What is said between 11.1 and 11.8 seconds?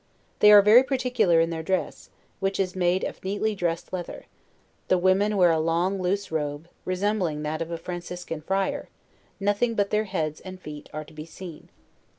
be seen.